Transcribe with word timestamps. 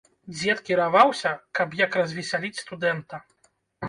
Дзед 0.35 0.61
кіраваўся, 0.69 1.33
каб 1.59 1.75
як 1.81 1.97
развесяліць 2.01 2.59
студэнта. 2.63 3.21